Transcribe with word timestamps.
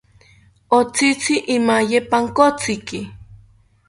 Otzitzi 0.77 1.35
imaye 1.55 1.97
pankotziki 2.09 2.99